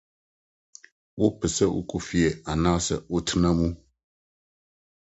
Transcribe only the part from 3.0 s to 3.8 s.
wotra mu?